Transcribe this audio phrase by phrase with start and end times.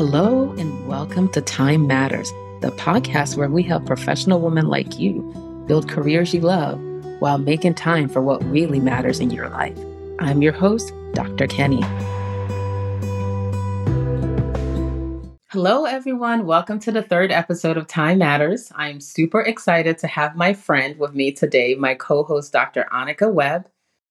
[0.00, 2.30] Hello, and welcome to Time Matters,
[2.62, 5.20] the podcast where we help professional women like you
[5.66, 6.80] build careers you love
[7.20, 9.78] while making time for what really matters in your life.
[10.18, 11.46] I'm your host, Dr.
[11.46, 11.82] Kenney.
[15.50, 16.46] Hello, everyone.
[16.46, 18.72] Welcome to the third episode of Time Matters.
[18.74, 22.86] I'm super excited to have my friend with me today, my co host, Dr.
[22.90, 23.68] Annika Webb.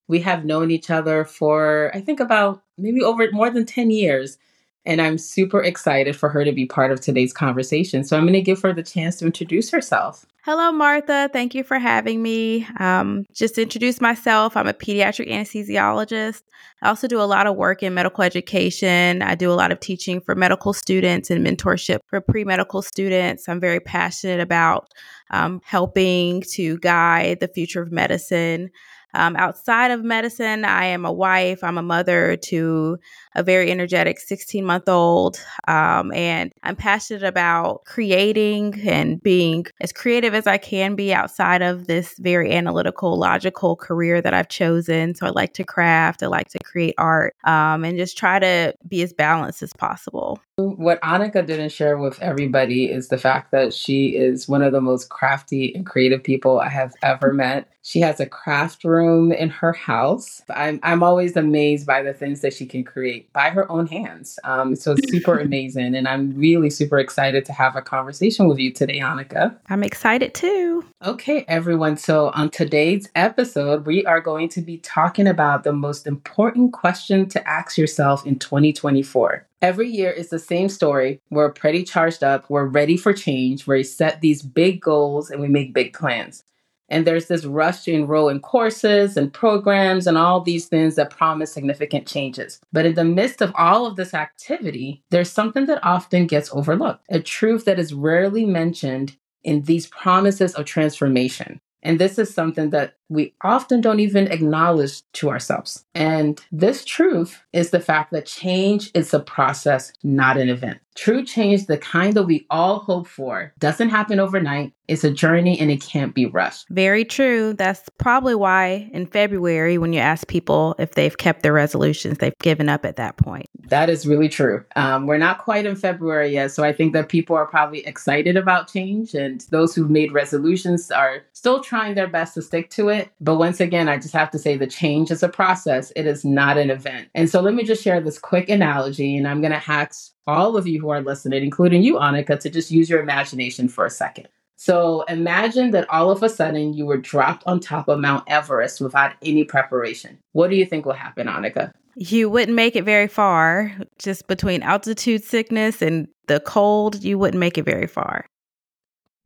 [0.07, 4.37] We have known each other for, I think, about maybe over more than 10 years.
[4.85, 8.03] And I'm super excited for her to be part of today's conversation.
[8.03, 10.25] So I'm going to give her the chance to introduce herself.
[10.43, 11.29] Hello, Martha.
[11.33, 12.65] Thank you for having me.
[12.79, 16.41] Um, just to introduce myself, I'm a pediatric anesthesiologist.
[16.81, 19.21] I also do a lot of work in medical education.
[19.21, 23.49] I do a lot of teaching for medical students and mentorship for pre medical students.
[23.49, 24.87] I'm very passionate about
[25.29, 28.71] um, helping to guide the future of medicine.
[29.13, 32.99] Um, outside of medicine, I am a wife, I'm a mother to
[33.35, 35.39] a very energetic 16 month old.
[35.67, 41.61] Um, and I'm passionate about creating and being as creative as I can be outside
[41.61, 45.15] of this very analytical, logical career that I've chosen.
[45.15, 48.73] So I like to craft, I like to create art, um, and just try to
[48.87, 50.39] be as balanced as possible.
[50.57, 54.81] What Annika didn't share with everybody is the fact that she is one of the
[54.81, 57.69] most crafty and creative people I have ever met.
[57.81, 60.41] She has a craft room in her house.
[60.49, 64.39] I'm, I'm always amazed by the things that she can create by her own hands.
[64.43, 65.95] Um, so it's super amazing.
[65.95, 69.55] And I'm really super excited to have a conversation with you today, Annika.
[69.69, 70.85] I'm excited too.
[71.05, 71.97] Okay, everyone.
[71.97, 77.27] So on today's episode, we are going to be talking about the most important question
[77.29, 79.45] to ask yourself in 2024.
[79.61, 81.19] Every year is the same story.
[81.29, 82.49] We're pretty charged up.
[82.49, 83.67] We're ready for change.
[83.67, 86.43] We set these big goals and we make big plans.
[86.89, 91.11] And there's this rush to enroll in courses and programs and all these things that
[91.11, 92.59] promise significant changes.
[92.73, 97.05] But in the midst of all of this activity, there's something that often gets overlooked,
[97.09, 101.61] a truth that is rarely mentioned in these promises of transformation.
[101.81, 105.85] And this is something that we often don't even acknowledge to ourselves.
[105.95, 110.79] And this truth is the fact that change is a process, not an event.
[110.95, 114.73] True change, the kind that we all hope for, doesn't happen overnight.
[114.89, 116.67] It's a journey and it can't be rushed.
[116.69, 117.53] Very true.
[117.53, 122.33] That's probably why in February, when you ask people if they've kept their resolutions, they've
[122.41, 123.45] given up at that point.
[123.69, 124.65] That is really true.
[124.75, 126.51] Um, we're not quite in February yet.
[126.51, 129.13] So I think that people are probably excited about change.
[129.13, 132.98] And those who've made resolutions are still trying their best to stick to it.
[133.21, 136.25] But once again, I just have to say the change is a process, it is
[136.25, 137.09] not an event.
[137.15, 139.17] And so let me just share this quick analogy.
[139.17, 142.49] And I'm going to ask all of you who are listening, including you, Annika, to
[142.49, 144.27] just use your imagination for a second.
[144.55, 148.81] So imagine that all of a sudden you were dropped on top of Mount Everest
[148.81, 150.19] without any preparation.
[150.33, 151.71] What do you think will happen, Annika?
[151.95, 153.73] You wouldn't make it very far.
[153.97, 158.25] Just between altitude sickness and the cold, you wouldn't make it very far.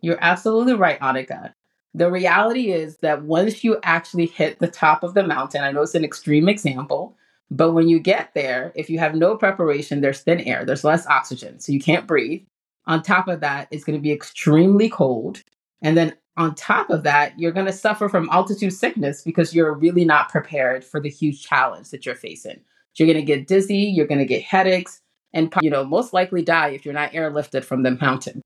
[0.02, 1.54] You're absolutely right, Annika.
[1.94, 5.84] The reality is that once you actually hit the top of the mountain, I know
[5.84, 7.16] it's an extreme example,
[7.52, 11.06] but when you get there, if you have no preparation, there's thin air, there's less
[11.06, 12.42] oxygen, so you can't breathe.
[12.88, 15.42] On top of that, it's going to be extremely cold.
[15.84, 19.74] And then on top of that, you're going to suffer from altitude sickness because you're
[19.74, 22.60] really not prepared for the huge challenge that you're facing.
[22.96, 25.00] You're going to get dizzy, you're going to get headaches,
[25.34, 28.42] and you know, most likely die if you're not airlifted from the mountain.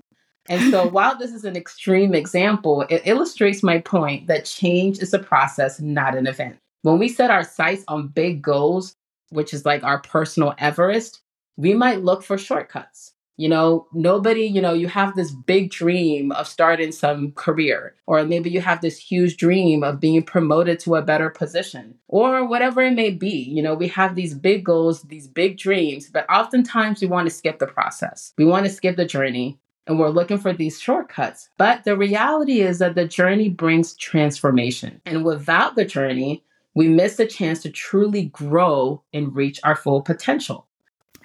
[0.50, 5.13] And so while this is an extreme example, it illustrates my point that change is
[5.13, 6.58] a process, not an event.
[6.84, 8.96] When we set our sights on big goals,
[9.30, 11.22] which is like our personal Everest,
[11.58, 13.13] we might look for shortcuts.
[13.40, 18.24] You know, nobody, you know, you have this big dream of starting some career, or
[18.24, 22.81] maybe you have this huge dream of being promoted to a better position, or whatever
[22.81, 23.29] it may be.
[23.29, 27.35] You know, we have these big goals, these big dreams, but oftentimes we want to
[27.35, 28.34] skip the process.
[28.40, 31.50] We want to skip the journey and we're looking for these shortcuts.
[31.58, 35.02] But the reality is that the journey brings transformation.
[35.06, 36.44] And without the journey,
[36.75, 40.68] we miss the chance to truly grow and reach our full potential.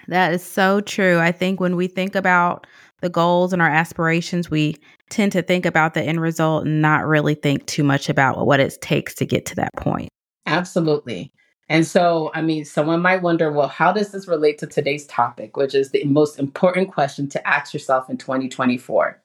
[0.08, 1.18] That is so true.
[1.18, 2.66] I think when we think about
[3.00, 4.76] the goals and our aspirations, we
[5.10, 8.60] tend to think about the end result and not really think too much about what
[8.60, 10.08] it takes to get to that point.
[10.46, 11.32] Absolutely.
[11.72, 15.56] And so, I mean, someone might wonder, well, how does this relate to today's topic,
[15.56, 19.18] which is the most important question to ask yourself in 2024?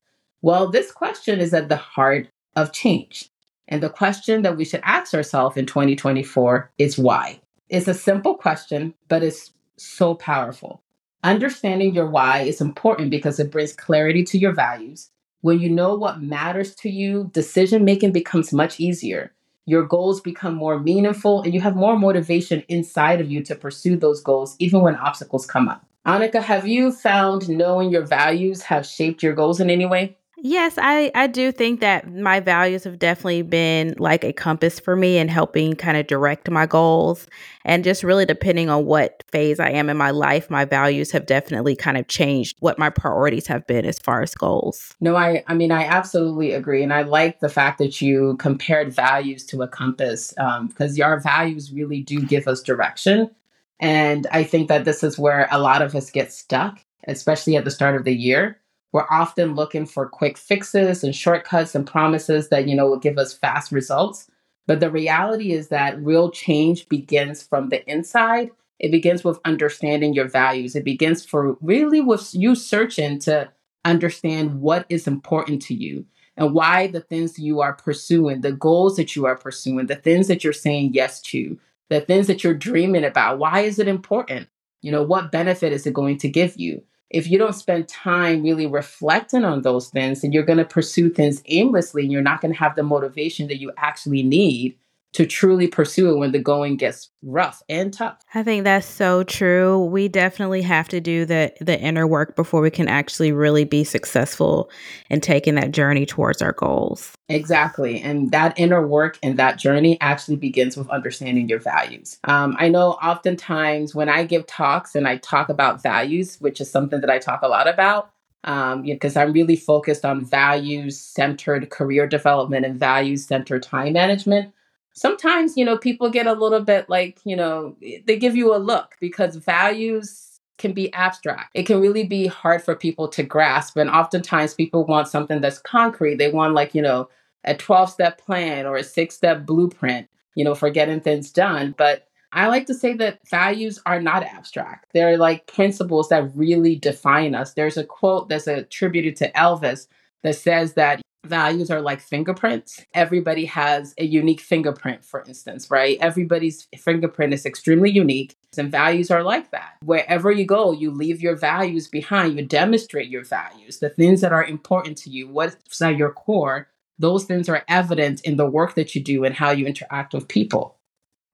[0.44, 3.29] Well, this question is at the heart of change.
[3.67, 7.41] And the question that we should ask ourselves in 2024 is why?
[7.67, 10.81] It's a simple question, but it's so powerful.
[11.25, 15.09] Understanding your why is important because it brings clarity to your values.
[15.41, 19.33] When you know what matters to you, decision making becomes much easier
[19.67, 23.97] your goals become more meaningful and you have more motivation inside of you to pursue
[23.97, 25.85] those goals, even when obstacles come up.
[26.05, 30.15] Annika, have you found knowing your values have shaped your goals in any way?
[30.39, 34.95] Yes, I, I do think that my values have definitely been like a compass for
[34.95, 37.25] me in helping kind of direct my goals.
[37.65, 41.25] And just really depending on what phase I am in my life, my values have
[41.25, 44.93] definitely kind of changed what my priorities have been as far as goals.
[45.01, 46.83] No, I I mean I absolutely agree.
[46.83, 50.35] And I like the fact that you compared values to a compass
[50.67, 53.31] because um, our values really do give us direction.
[53.79, 57.65] And I think that this is where a lot of us get stuck, especially at
[57.65, 58.59] the start of the year
[58.93, 63.17] we're often looking for quick fixes and shortcuts and promises that, you know, will give
[63.17, 64.29] us fast results.
[64.65, 68.51] But the reality is that real change begins from the inside.
[68.79, 70.75] It begins with understanding your values.
[70.75, 73.49] It begins for really with you searching to
[73.85, 76.05] understand what is important to you
[76.35, 80.27] and why the things you are pursuing, the goals that you are pursuing, the things
[80.27, 81.57] that you're saying yes to,
[81.89, 84.47] the things that you're dreaming about, why is it important?
[84.81, 86.83] You know, what benefit is it going to give you?
[87.09, 91.09] If you don't spend time really reflecting on those things, then you're going to pursue
[91.09, 94.77] things aimlessly and you're not going to have the motivation that you actually need
[95.17, 98.19] to truly pursue it when the going gets rough and tough.
[98.35, 99.83] I think that's so true.
[99.85, 103.83] We definitely have to do the the inner work before we can actually really be
[103.83, 104.69] successful
[105.09, 107.13] in taking that journey towards our goals.
[107.29, 107.99] Exactly.
[107.99, 112.19] And that inner work and that journey actually begins with understanding your values.
[112.25, 116.69] Um, I know oftentimes when I give talks and I talk about values, which is
[116.69, 118.11] something that I talk a lot about,
[118.43, 124.53] um, because I'm really focused on values centered career development and values centered time management
[124.97, 128.57] sometimes, you know, people get a little bit like, you know, they give you a
[128.57, 131.51] look because values can be abstract.
[131.53, 133.77] It can really be hard for people to grasp.
[133.77, 136.15] And oftentimes people want something that's concrete.
[136.15, 137.09] They want, like, you know,
[137.44, 141.75] a 12 step plan or a six step blueprint, you know, for getting things done.
[141.77, 144.88] But I like to say that values are not abstract.
[144.94, 147.53] They're like principles that really define us.
[147.53, 149.88] There's a quote that's attributed to Elvis
[150.23, 152.83] that says that values are like fingerprints.
[152.94, 155.97] Everybody has a unique fingerprint, for instance, right?
[156.01, 158.35] Everybody's fingerprint is extremely unique.
[158.57, 159.75] And values are like that.
[159.83, 162.35] Wherever you go, you leave your values behind.
[162.38, 166.68] You demonstrate your values, the things that are important to you, what's at your core.
[166.97, 170.27] Those things are evident in the work that you do and how you interact with
[170.27, 170.80] people.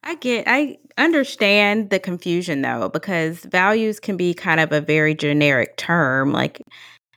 [0.04, 5.16] I get, I understand the confusion though, because values can be kind of a very
[5.16, 6.34] generic term.
[6.34, 6.62] Like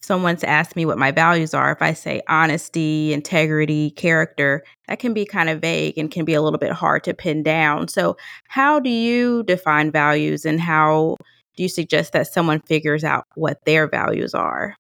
[0.07, 5.13] someone's asked me what my values are, if I say honesty, integrity, character, that can
[5.13, 7.89] be kind of vague and can be a little bit hard to pin down.
[7.89, 8.17] So,
[8.49, 11.17] how do you define values and how
[11.57, 14.77] do you suggest that someone figures out what their values are?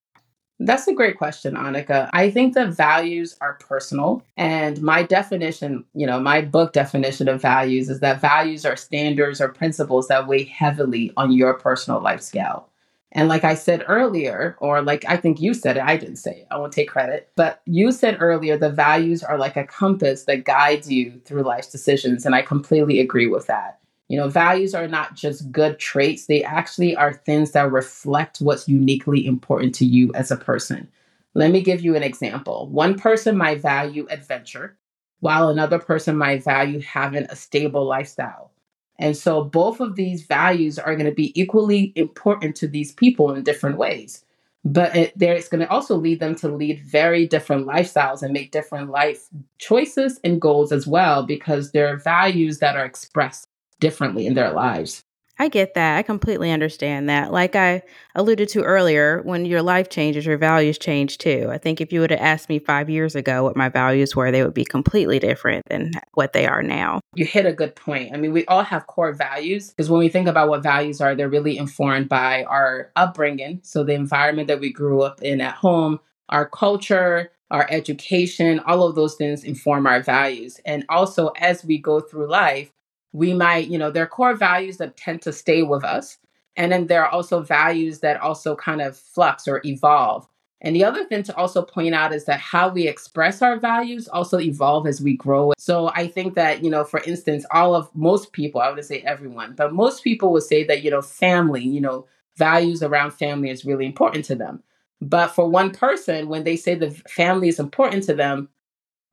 [0.59, 2.09] That's a great question, Annika.
[2.15, 4.23] I think that values are personal.
[4.39, 9.39] And my definition, you know, my book definition of values is that values are standards
[9.41, 12.71] or principles that weigh heavily on your personal life scale.
[13.17, 16.41] And like I said earlier, or like I think you said it, I didn't say
[16.41, 20.25] it, I won't take credit, but you said earlier the values are like a compass
[20.25, 22.27] that guides you through life's decisions.
[22.27, 23.79] And I completely agree with that.
[24.09, 28.69] You know, values are not just good traits, they actually are things that reflect what's
[28.69, 30.87] uniquely important to you as a person.
[31.33, 32.69] Let me give you an example.
[32.69, 34.77] One person might value adventure,
[35.21, 38.53] while another person might value having a stable lifestyle.
[38.99, 43.35] And so both of these values are going to be equally important to these people
[43.35, 44.25] in different ways.
[44.65, 48.33] But it, there, it's going to also lead them to lead very different lifestyles and
[48.33, 49.29] make different life
[49.59, 53.47] choices and goals as well, because there are values that are expressed
[53.79, 55.03] differently in their lives.
[55.39, 55.99] I get that.
[55.99, 57.31] I completely understand that.
[57.33, 57.83] Like I
[58.15, 61.49] alluded to earlier, when your life changes, your values change too.
[61.51, 64.31] I think if you would have asked me five years ago what my values were,
[64.31, 67.01] they would be completely different than what they are now.
[67.15, 68.15] You hit a good point.
[68.15, 71.15] I mean, we all have core values because when we think about what values are,
[71.15, 73.61] they're really informed by our upbringing.
[73.63, 76.01] So the environment that we grew up in at home,
[76.31, 80.61] our culture, our education, all of those things inform our values.
[80.65, 82.73] And also, as we go through life,
[83.17, 86.19] we might, you know, there are core values that tend to stay with us.
[86.55, 90.29] And then there are also values that also kind of flux or evolve.
[90.61, 94.07] And the other thing to also point out is that how we express our values
[94.07, 95.53] also evolve as we grow.
[95.57, 99.01] So I think that, you know, for instance, all of most people, I would say
[99.01, 102.07] everyone, but most people would say that, you know, family, you know,
[102.37, 104.63] values around family is really important to them.
[105.01, 108.51] But for one person, when they say the family is important to them,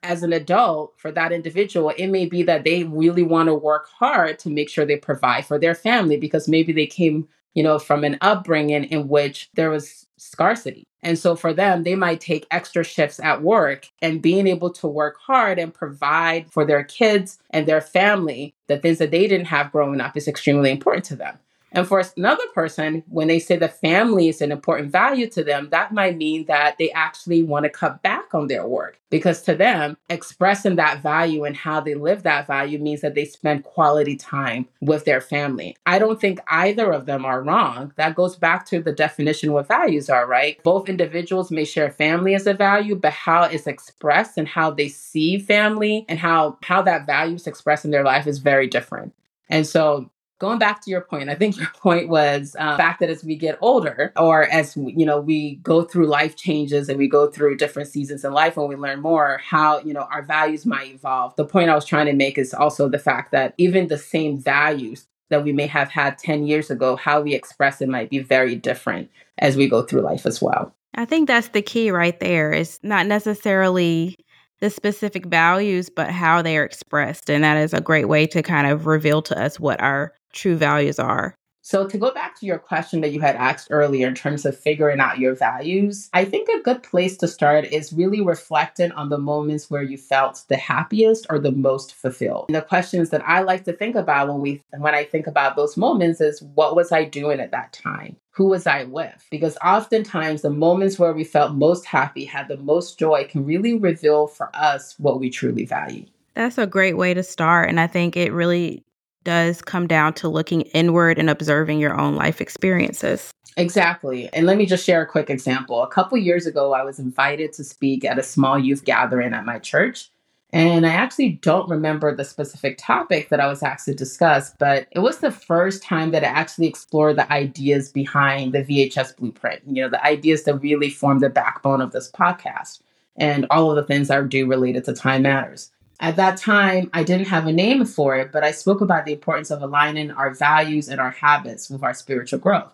[0.03, 3.87] as an adult for that individual, it may be that they really want to work
[3.87, 7.79] hard to make sure they provide for their family because maybe they came, you know,
[7.79, 10.87] from an upbringing in which there was scarcity.
[11.01, 14.87] And so for them, they might take extra shifts at work and being able to
[14.87, 19.47] work hard and provide for their kids and their family the things that they didn't
[19.47, 21.37] have growing up is extremely important to them.
[21.73, 25.69] And for another person, when they say the family is an important value to them,
[25.71, 29.55] that might mean that they actually want to cut back on their work because to
[29.55, 34.15] them, expressing that value and how they live that value means that they spend quality
[34.15, 35.75] time with their family.
[35.85, 37.93] I don't think either of them are wrong.
[37.95, 40.61] That goes back to the definition what values are, right?
[40.63, 44.89] Both individuals may share family as a value, but how it's expressed and how they
[44.89, 49.13] see family and how how that value is expressed in their life is very different.
[49.49, 50.09] And so
[50.43, 53.23] going back to your point, I think your point was uh, the fact that as
[53.23, 57.31] we get older, or as you know, we go through life changes and we go
[57.31, 60.91] through different seasons in life, when we learn more, how you know our values might
[60.91, 61.33] evolve.
[61.37, 64.37] The point I was trying to make is also the fact that even the same
[64.37, 68.19] values that we may have had 10 years ago, how we express it might be
[68.19, 69.09] very different
[69.39, 70.75] as we go through life as well.
[70.93, 72.51] I think that's the key right there.
[72.51, 74.17] It's not necessarily
[74.59, 77.29] the specific values, but how they are expressed.
[77.29, 80.55] And that is a great way to kind of reveal to us what our true
[80.55, 81.35] values are.
[81.65, 84.59] So, to go back to your question that you had asked earlier in terms of
[84.59, 89.07] figuring out your values, I think a good place to start is really reflecting on
[89.07, 92.47] the moments where you felt the happiest or the most fulfilled.
[92.49, 95.55] And the questions that I like to think about when we when I think about
[95.55, 98.17] those moments is what was I doing at that time?
[98.31, 99.25] Who was I with?
[99.31, 103.75] Because oftentimes the moments where we felt most happy, had the most joy, can really
[103.75, 106.07] reveal for us what we truly value.
[106.33, 107.69] That's a great way to start.
[107.69, 108.83] And I think it really
[109.23, 113.31] does come down to looking inward and observing your own life experiences.
[113.57, 114.29] Exactly.
[114.33, 115.83] And let me just share a quick example.
[115.83, 119.45] A couple years ago, I was invited to speak at a small youth gathering at
[119.45, 120.09] my church.
[120.51, 124.85] And I actually don't remember the specific topic that I was asked to discuss, but
[124.91, 129.61] it was the first time that I actually explored the ideas behind the VHS blueprint,
[129.65, 132.81] you know, the ideas that really form the backbone of this podcast
[133.15, 135.71] and all of the things I do related to time matters.
[136.03, 139.13] At that time, I didn't have a name for it, but I spoke about the
[139.13, 142.73] importance of aligning our values and our habits with our spiritual growth.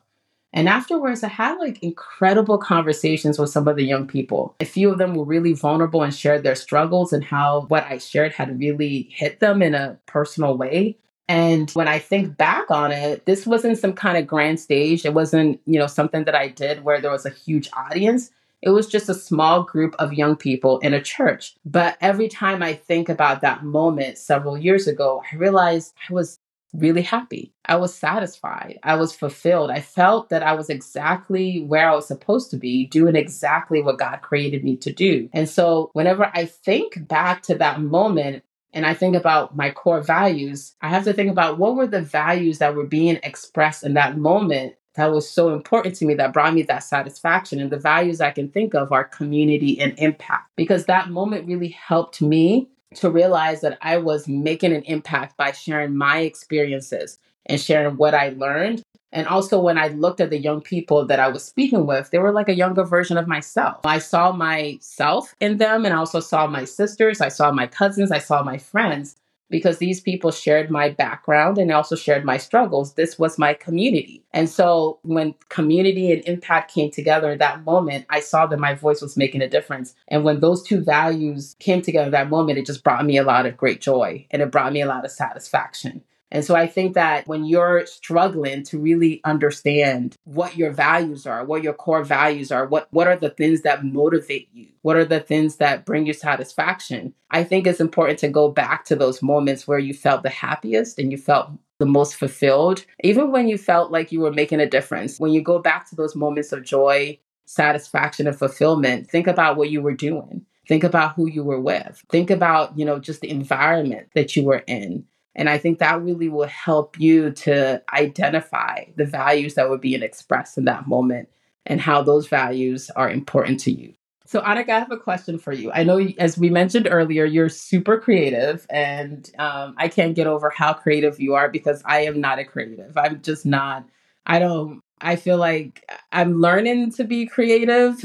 [0.51, 4.55] And afterwards, I had like incredible conversations with some of the young people.
[4.62, 8.00] A few of them were really vulnerable and shared their struggles and how what I
[8.00, 10.98] shared had really hit them in a personal way.
[11.27, 15.05] And when I think back on it, this wasn't some kind of grand stage.
[15.05, 18.31] It wasn't, you know, something that I did where there was a huge audience.
[18.61, 21.55] It was just a small group of young people in a church.
[21.65, 26.39] But every time I think about that moment several years ago, I realized I was
[26.73, 27.51] really happy.
[27.65, 28.79] I was satisfied.
[28.83, 29.71] I was fulfilled.
[29.71, 33.97] I felt that I was exactly where I was supposed to be, doing exactly what
[33.97, 35.29] God created me to do.
[35.33, 40.01] And so, whenever I think back to that moment, and I think about my core
[40.01, 43.95] values, I have to think about what were the values that were being expressed in
[43.95, 47.60] that moment that was so important to me that brought me that satisfaction.
[47.60, 51.70] And the values I can think of are community and impact, because that moment really
[51.70, 57.62] helped me to realize that I was making an impact by sharing my experiences and
[57.62, 58.82] sharing what I learned.
[59.12, 62.20] And also, when I looked at the young people that I was speaking with, they
[62.20, 63.79] were like a younger version of myself.
[63.86, 68.12] I saw myself in them, and I also saw my sisters, I saw my cousins,
[68.12, 69.15] I saw my friends
[69.50, 72.94] because these people shared my background and also shared my struggles.
[72.94, 74.24] This was my community.
[74.34, 79.01] And so when community and impact came together that moment, I saw that my voice
[79.01, 79.96] was making a difference.
[80.08, 83.46] And when those two values came together that moment, it just brought me a lot
[83.46, 86.03] of great joy and it brought me a lot of satisfaction.
[86.31, 91.43] And so I think that when you're struggling to really understand what your values are,
[91.43, 95.05] what your core values are, what, what are the things that motivate you, what are
[95.05, 99.21] the things that bring you satisfaction, I think it's important to go back to those
[99.21, 103.57] moments where you felt the happiest and you felt the most fulfilled, even when you
[103.57, 105.19] felt like you were making a difference.
[105.19, 109.71] When you go back to those moments of joy, satisfaction, and fulfillment, think about what
[109.71, 110.45] you were doing.
[110.67, 112.03] Think about who you were with.
[112.09, 115.05] Think about, you know, just the environment that you were in
[115.36, 120.03] and I think that really will help you to identify the values that were being
[120.03, 121.29] expressed in that moment
[121.65, 123.93] and how those values are important to you.
[124.25, 125.71] So, Annika, I have a question for you.
[125.71, 130.51] I know, as we mentioned earlier, you're super creative, and um, I can't get over
[130.51, 132.95] how creative you are because I am not a creative.
[132.95, 133.86] I'm just not.
[134.27, 134.81] I don't.
[135.01, 137.95] I feel like I'm learning to be creative.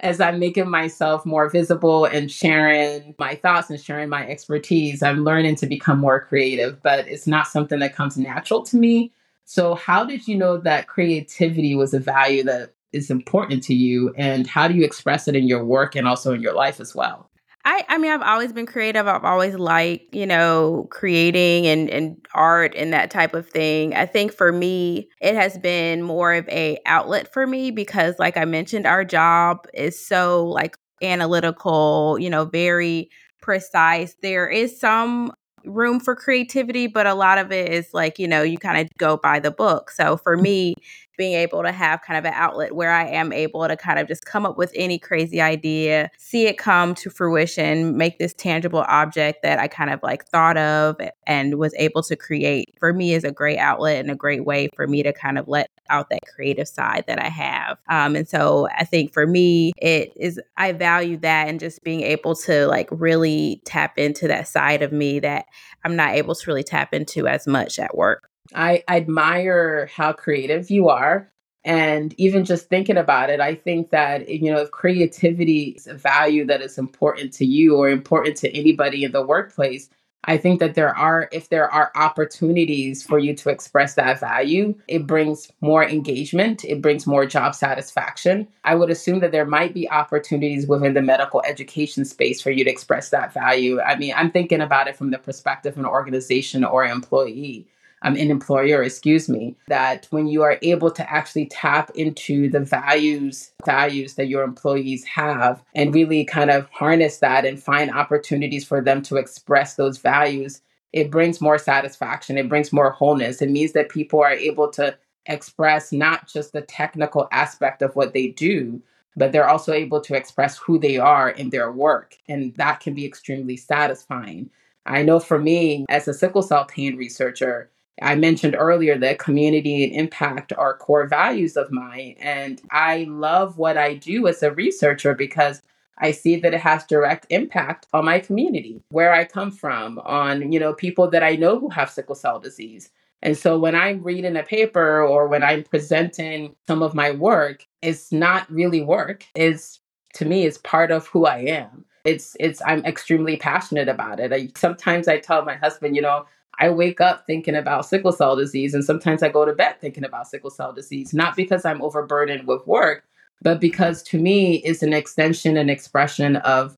[0.00, 5.24] as I'm making myself more visible and sharing my thoughts and sharing my expertise, I'm
[5.24, 9.12] learning to become more creative, but it's not something that comes natural to me.
[9.44, 14.14] So, how did you know that creativity was a value that is important to you?
[14.16, 16.94] And how do you express it in your work and also in your life as
[16.94, 17.29] well?
[17.64, 19.06] I, I mean, I've always been creative.
[19.06, 23.94] I've always liked, you know, creating and, and art and that type of thing.
[23.94, 28.38] I think for me, it has been more of a outlet for me because, like
[28.38, 33.10] I mentioned, our job is so like analytical, you know, very
[33.42, 34.16] precise.
[34.22, 35.32] There is some
[35.66, 38.88] room for creativity, but a lot of it is like, you know, you kind of
[38.96, 39.90] go by the book.
[39.90, 40.42] So for mm.
[40.42, 40.74] me,
[41.20, 44.08] being able to have kind of an outlet where I am able to kind of
[44.08, 48.86] just come up with any crazy idea, see it come to fruition, make this tangible
[48.88, 50.96] object that I kind of like thought of
[51.26, 54.70] and was able to create for me is a great outlet and a great way
[54.74, 57.76] for me to kind of let out that creative side that I have.
[57.90, 62.00] Um, and so I think for me, it is, I value that and just being
[62.00, 65.44] able to like really tap into that side of me that
[65.84, 68.29] I'm not able to really tap into as much at work.
[68.54, 71.30] I admire how creative you are.
[71.64, 75.94] And even just thinking about it, I think that, you know, if creativity is a
[75.94, 79.90] value that is important to you or important to anybody in the workplace,
[80.24, 84.74] I think that there are, if there are opportunities for you to express that value,
[84.86, 88.46] it brings more engagement, it brings more job satisfaction.
[88.64, 92.64] I would assume that there might be opportunities within the medical education space for you
[92.64, 93.80] to express that value.
[93.80, 97.66] I mean, I'm thinking about it from the perspective of an organization or employee
[98.02, 102.60] um, an employer, excuse me, that when you are able to actually tap into the
[102.60, 108.64] values values that your employees have and really kind of harness that and find opportunities
[108.64, 112.38] for them to express those values, it brings more satisfaction.
[112.38, 113.42] It brings more wholeness.
[113.42, 118.12] It means that people are able to express not just the technical aspect of what
[118.12, 118.82] they do,
[119.16, 122.16] but they're also able to express who they are in their work.
[122.28, 124.50] And that can be extremely satisfying.
[124.86, 129.84] I know for me, as a sickle cell pain researcher, I mentioned earlier that community
[129.84, 132.16] and impact are core values of mine.
[132.18, 135.62] And I love what I do as a researcher because
[135.98, 140.50] I see that it has direct impact on my community, where I come from, on,
[140.50, 142.90] you know, people that I know who have sickle cell disease.
[143.22, 147.66] And so when I'm reading a paper or when I'm presenting some of my work,
[147.82, 149.26] it's not really work.
[149.34, 149.80] It's
[150.14, 151.84] to me, it's part of who I am.
[152.04, 154.32] It's it's I'm extremely passionate about it.
[154.32, 156.24] I, sometimes I tell my husband, you know,
[156.58, 160.04] I wake up thinking about sickle cell disease, and sometimes I go to bed thinking
[160.04, 163.04] about sickle cell disease, not because I'm overburdened with work,
[163.42, 166.76] but because to me, it's an extension and expression of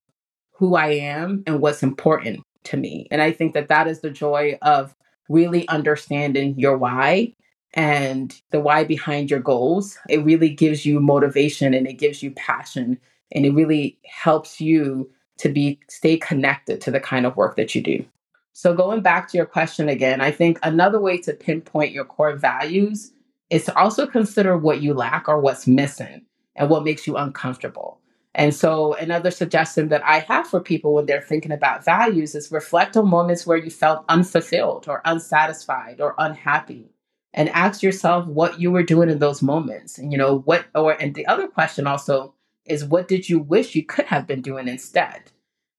[0.52, 3.08] who I am and what's important to me.
[3.10, 4.94] And I think that that is the joy of
[5.28, 7.34] really understanding your why
[7.74, 9.98] and the why behind your goals.
[10.08, 13.00] It really gives you motivation and it gives you passion
[13.32, 17.74] and it really helps you to be stay connected to the kind of work that
[17.74, 18.04] you do.
[18.52, 22.36] So, going back to your question again, I think another way to pinpoint your core
[22.36, 23.12] values
[23.50, 27.98] is to also consider what you lack or what's missing and what makes you uncomfortable.
[28.34, 32.52] And so, another suggestion that I have for people when they're thinking about values is
[32.52, 36.90] reflect on moments where you felt unfulfilled or unsatisfied or unhappy
[37.34, 39.98] and ask yourself what you were doing in those moments.
[39.98, 42.34] And, you know, what, or, and the other question also
[42.66, 45.31] is what did you wish you could have been doing instead?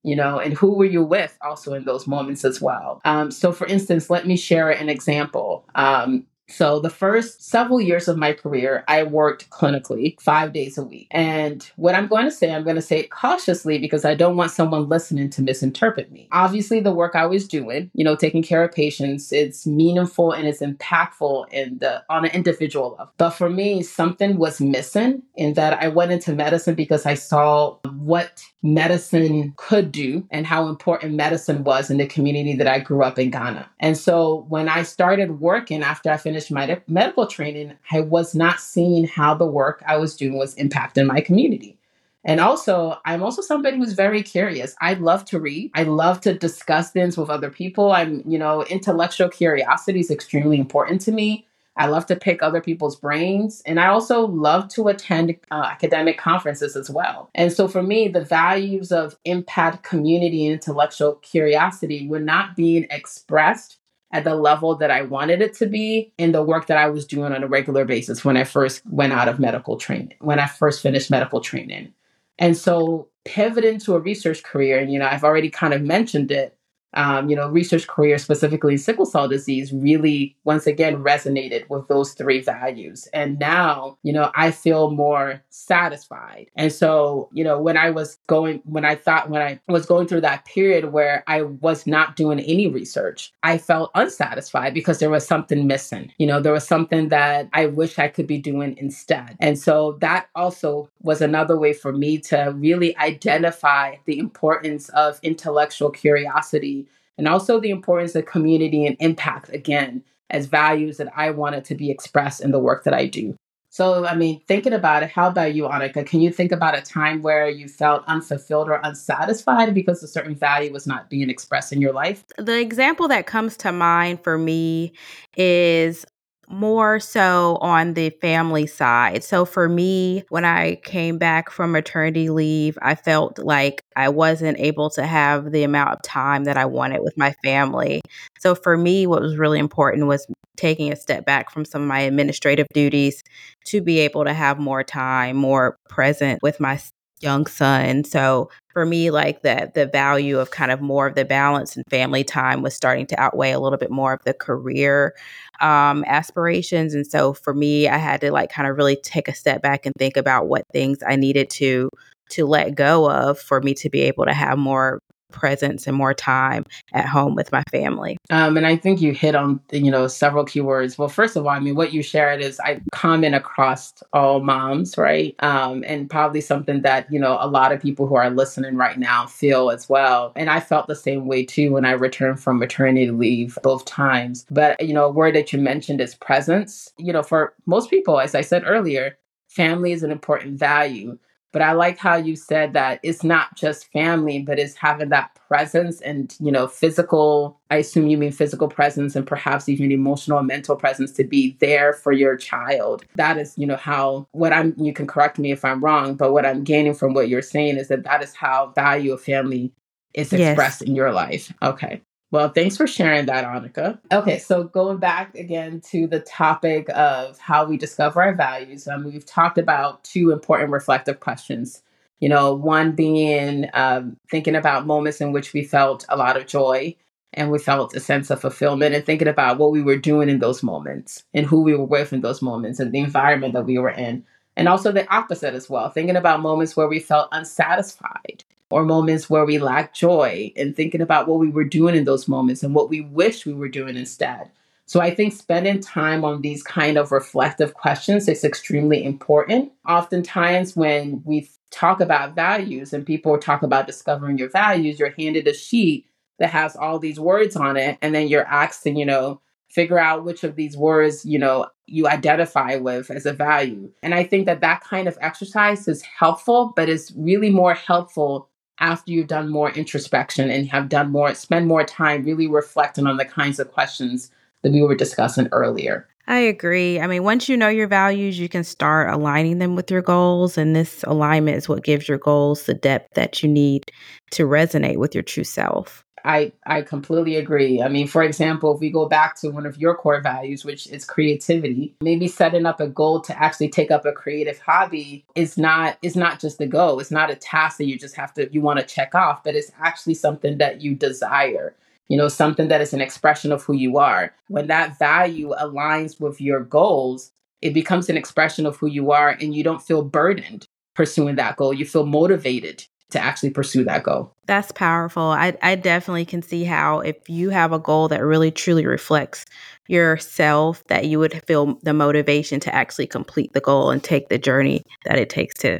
[0.04, 3.02] You know, and who were you with also in those moments as well.
[3.06, 5.66] Um, so, for instance, let me share an example.
[5.76, 10.84] Um, so, the first several years of my career, I worked clinically five days a
[10.84, 11.08] week.
[11.10, 14.38] And what I'm going to say, I'm going to say it cautiously because I don't
[14.38, 16.28] want someone listening to misinterpret me.
[16.32, 20.48] Obviously, the work I was doing, you know, taking care of patients, it's meaningful and
[20.48, 23.12] it's impactful in the on an individual level.
[23.18, 27.78] But for me, something was missing in that I went into medicine because I saw
[27.98, 33.04] what medicine could do and how important medicine was in the community that I grew
[33.04, 33.70] up in Ghana.
[33.80, 38.60] And so when I started working after I finished my medical training, I was not
[38.60, 41.78] seeing how the work I was doing was impacting my community.
[42.26, 44.76] And also, I'm also somebody who's very curious.
[44.82, 45.72] I love to read.
[45.76, 47.92] I love to discuss things with other people.
[47.92, 51.46] I'm, you know, intellectual curiosity is extremely important to me.
[51.76, 53.62] I love to pick other people's brains.
[53.66, 57.30] And I also love to attend uh, academic conferences as well.
[57.34, 62.86] And so for me, the values of impact, community, and intellectual curiosity were not being
[62.92, 63.80] expressed
[64.13, 67.06] at the level that I wanted it to be in the work that I was
[67.06, 70.45] doing on a regular basis when I first went out of medical training, when I
[70.45, 71.91] first finished medical training.
[72.38, 76.32] And so pivoting to a research career, and you know, I've already kind of mentioned
[76.32, 76.56] it,
[76.94, 82.14] um, you know, research career specifically sickle cell disease really, once again, resonated with those
[82.14, 83.08] three values.
[83.14, 86.48] And now, you know, I feel more satisfied.
[86.56, 90.08] And so, you know, when I was going, when I thought, when I was going
[90.08, 95.10] through that period where I was not doing any research, I felt unsatisfied because there
[95.10, 96.12] was something missing.
[96.18, 99.36] You know, there was something that I wish I could be doing instead.
[99.40, 105.20] And so that also was another way for me to really identify the importance of
[105.24, 106.83] intellectual curiosity
[107.17, 111.76] and also the importance of community and impact again as values that I wanted to
[111.76, 113.36] be expressed in the work that I do.
[113.69, 116.06] So, I mean, thinking about it, how about you, Annika?
[116.06, 120.36] Can you think about a time where you felt unfulfilled or unsatisfied because a certain
[120.36, 122.23] value was not being expressed in your life?
[122.38, 124.93] The example that comes to mind for me
[125.36, 126.06] is
[126.54, 129.24] more so on the family side.
[129.24, 134.60] So for me, when I came back from maternity leave, I felt like I wasn't
[134.60, 138.02] able to have the amount of time that I wanted with my family.
[138.39, 141.88] So for me, what was really important was taking a step back from some of
[141.88, 143.24] my administrative duties
[143.66, 146.80] to be able to have more time, more present with my
[147.24, 148.04] young son.
[148.04, 151.86] So for me, like the the value of kind of more of the balance and
[151.90, 155.16] family time was starting to outweigh a little bit more of the career
[155.62, 156.94] um, aspirations.
[156.94, 159.86] And so for me, I had to like kind of really take a step back
[159.86, 161.90] and think about what things I needed to
[162.32, 165.00] to let go of for me to be able to have more
[165.34, 168.17] presence and more time at home with my family.
[168.30, 170.98] Um, and I think you hit on you know several keywords.
[170.98, 174.98] Well, first of all, I mean what you shared is I common across all moms,
[174.98, 175.36] right?
[175.39, 178.98] Um, and probably something that you know a lot of people who are listening right
[178.98, 180.32] now feel as well.
[180.36, 184.46] And I felt the same way too when I returned from maternity leave both times.
[184.50, 186.91] But you know, a word that you mentioned is presence.
[186.98, 189.17] You know, for most people, as I said earlier,
[189.50, 191.17] family is an important value.
[191.54, 195.38] But I like how you said that it's not just family, but it's having that
[195.48, 200.39] presence and, you know, physical, I assume you mean physical presence and perhaps even emotional
[200.39, 203.06] and mental presence to be there for your child.
[203.16, 206.34] That is, you know, how what I'm, you can correct me if I'm wrong, but
[206.34, 209.72] what I'm gaining from what you're saying is that that is how value of family
[210.16, 210.89] is expressed yes.
[210.89, 211.54] in your life.
[211.62, 212.02] Okay.
[212.34, 214.00] Well, thanks for sharing that, Annika.
[214.12, 219.04] Okay, so going back again to the topic of how we discover our values, um,
[219.04, 221.84] we've talked about two important reflective questions.
[222.22, 226.48] You know, one being um, thinking about moments in which we felt a lot of
[226.48, 226.96] joy
[227.34, 230.39] and we felt a sense of fulfillment, and thinking about what we were doing in
[230.39, 233.78] those moments and who we were with in those moments and the environment that we
[233.78, 234.26] were in.
[234.58, 238.43] And also the opposite as well, thinking about moments where we felt unsatisfied
[238.74, 242.28] or moments where we lack joy and thinking about what we were doing in those
[242.28, 244.50] moments and what we wish we were doing instead.
[244.86, 249.72] So I think spending time on these kind of reflective questions is extremely important.
[249.88, 255.48] Oftentimes when we talk about values and people talk about discovering your values, you're handed
[255.48, 256.08] a sheet
[256.40, 259.98] that has all these words on it and then you're asked to, you know, figure
[259.98, 263.92] out which of these words, you know, you identify with as a value.
[264.04, 268.50] And I think that that kind of exercise is helpful, but it's really more helpful
[268.80, 273.18] after you've done more introspection and have done more, spend more time really reflecting on
[273.18, 274.32] the kinds of questions
[274.62, 276.08] that we were discussing earlier.
[276.28, 277.00] I agree.
[277.02, 280.58] I mean, once you know your values, you can start aligning them with your goals.
[280.58, 283.92] And this alignment is what gives your goals the depth that you need
[284.32, 286.03] to resonate with your true self.
[286.26, 287.82] I, I completely agree.
[287.82, 290.88] I mean, for example, if we go back to one of your core values, which
[290.88, 295.58] is creativity, maybe setting up a goal to actually take up a creative hobby is
[295.58, 297.00] not is not just a goal.
[297.00, 299.56] It's not a task that you just have to you want to check off, but
[299.56, 301.76] it's actually something that you desire.
[302.08, 304.34] You know, something that is an expression of who you are.
[304.48, 307.32] When that value aligns with your goals,
[307.62, 311.56] it becomes an expression of who you are and you don't feel burdened pursuing that
[311.56, 311.74] goal.
[311.74, 314.34] You feel motivated to actually pursue that goal.
[314.48, 315.24] That's powerful.
[315.24, 319.46] I, I definitely can see how if you have a goal that really truly reflects
[319.88, 324.38] yourself, that you would feel the motivation to actually complete the goal and take the
[324.38, 325.80] journey that it takes to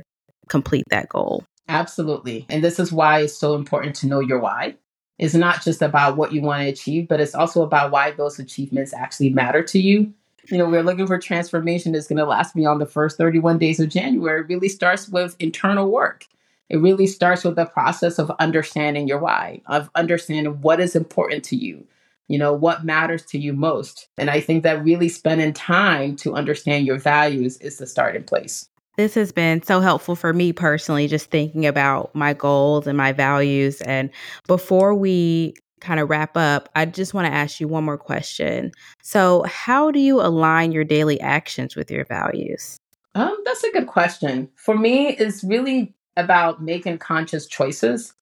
[0.50, 1.44] complete that goal.
[1.70, 2.46] Absolutely.
[2.50, 4.76] And this is why it's so important to know your why.
[5.20, 8.40] It's not just about what you want to achieve, but it's also about why those
[8.40, 10.14] achievements actually matter to you.
[10.50, 13.80] You know, we're looking for transformation that's going to last beyond the first 31 days
[13.80, 14.42] of January.
[14.42, 16.26] It really starts with internal work
[16.74, 21.44] it really starts with the process of understanding your why, of understanding what is important
[21.44, 21.86] to you,
[22.28, 24.08] you know, what matters to you most.
[24.18, 28.68] And I think that really spending time to understand your values is the starting place.
[28.98, 33.12] This has been so helpful for me personally, just thinking about my goals and my
[33.12, 33.80] values.
[33.82, 34.10] And
[34.48, 38.72] before we kind of wrap up, I just want to ask you one more question.
[39.04, 42.80] So, how do you align your daily actions with your values?
[43.14, 44.50] Um, that's a good question.
[44.56, 48.14] For me, it's really about making conscious choices.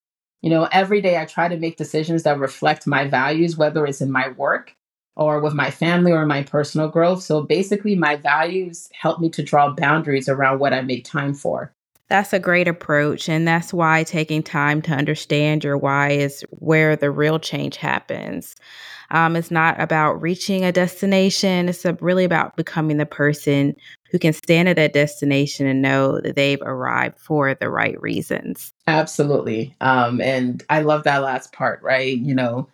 [0.42, 4.02] You know, every day I try to make decisions that reflect my values, whether it's
[4.02, 4.76] in my work
[5.16, 7.22] or with my family or my personal growth.
[7.22, 11.74] So basically, my values help me to draw boundaries around what I make time for.
[12.08, 13.30] That's a great approach.
[13.30, 18.56] And that's why taking time to understand your why is where the real change happens.
[19.12, 23.76] Um, it's not about reaching a destination, it's really about becoming the person
[24.10, 28.74] who can stand at that destination and know that they've arrived for the right reasons.
[28.88, 29.76] Absolutely.
[29.82, 32.18] Um, and I love that last part, right?
[32.18, 32.68] You know,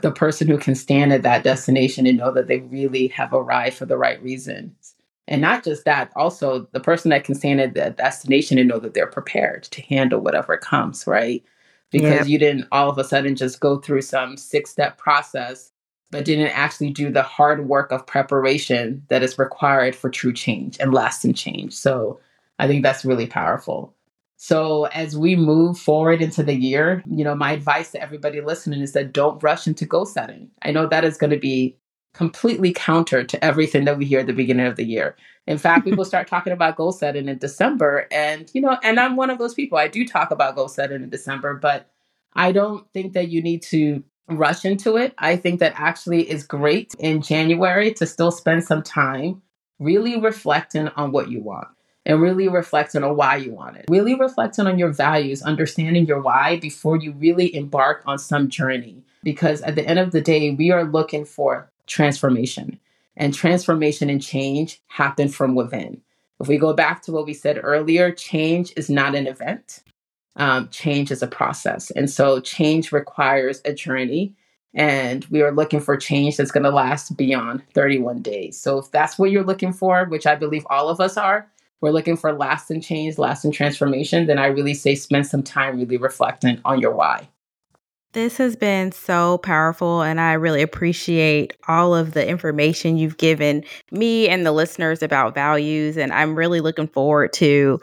[0.00, 3.76] the person who can stand at that destination and know that they really have arrived
[3.76, 4.94] for the right reasons.
[5.28, 8.78] And not just that, also the person that can stand at the destination and know
[8.78, 11.42] that they're prepared to handle whatever comes, right?
[11.90, 15.71] Because you didn't all of a sudden just go through some six step process,
[16.12, 20.76] but didn't actually do the hard work of preparation that is required for true change
[20.78, 21.72] and lasting change.
[21.72, 22.20] So
[22.58, 23.94] I think that's really powerful.
[24.36, 28.82] So as we move forward into the year, you know, my advice to everybody listening
[28.82, 30.50] is that don't rush into goal setting.
[30.62, 31.76] I know that is going to be
[32.12, 35.16] completely counter to everything that we hear at the beginning of the year.
[35.46, 38.06] In fact, people start talking about goal setting in December.
[38.12, 39.78] And, you know, and I'm one of those people.
[39.78, 41.88] I do talk about goal setting in December, but
[42.34, 45.14] I don't think that you need to rush into it.
[45.18, 49.42] I think that actually is great in January to still spend some time
[49.78, 51.68] really reflecting on what you want
[52.04, 53.84] and really reflecting on why you want it.
[53.88, 59.02] Really reflecting on your values, understanding your why before you really embark on some journey.
[59.22, 62.78] Because at the end of the day, we are looking for transformation.
[63.16, 66.00] And transformation and change happen from within.
[66.40, 69.84] If we go back to what we said earlier, change is not an event,
[70.36, 71.90] um, change is a process.
[71.92, 74.34] And so change requires a journey.
[74.74, 78.58] And we are looking for change that's going to last beyond 31 days.
[78.58, 81.46] So if that's what you're looking for, which I believe all of us are,
[81.82, 85.98] we're looking for lasting change, lasting transformation, then I really say spend some time really
[85.98, 87.28] reflecting on your why.
[88.12, 93.64] This has been so powerful, and I really appreciate all of the information you've given
[93.90, 95.96] me and the listeners about values.
[95.96, 97.80] And I'm really looking forward to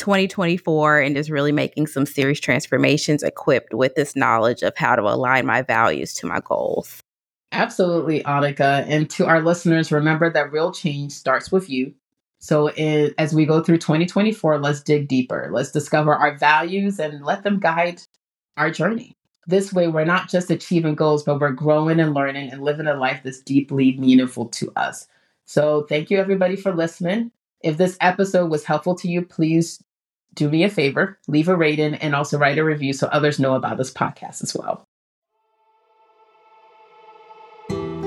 [0.00, 5.02] 2024 and just really making some serious transformations equipped with this knowledge of how to
[5.02, 7.02] align my values to my goals.
[7.52, 8.84] Absolutely, Annika.
[8.88, 11.94] And to our listeners, remember that real change starts with you.
[12.38, 15.50] So, it, as we go through 2024, let's dig deeper.
[15.52, 18.00] Let's discover our values and let them guide
[18.56, 19.14] our journey.
[19.46, 22.94] This way, we're not just achieving goals, but we're growing and learning and living a
[22.94, 25.06] life that's deeply meaningful to us.
[25.44, 27.30] So, thank you everybody for listening.
[27.62, 29.82] If this episode was helpful to you, please
[30.34, 33.54] do me a favor, leave a rating, and also write a review so others know
[33.54, 34.86] about this podcast as well.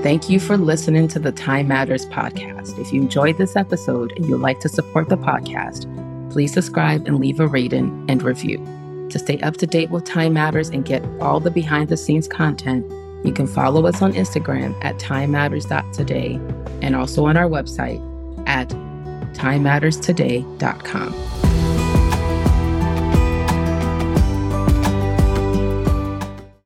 [0.03, 2.77] Thank you for listening to the Time Matters podcast.
[2.77, 5.87] If you enjoyed this episode and you'd like to support the podcast,
[6.29, 8.57] please subscribe and leave a rating and review.
[9.11, 12.27] To stay up to date with Time Matters and get all the behind the scenes
[12.27, 12.85] content,
[13.25, 16.33] you can follow us on Instagram at timematters.today
[16.81, 18.01] and also on our website
[18.45, 18.67] at
[19.35, 21.42] timematterstoday.com.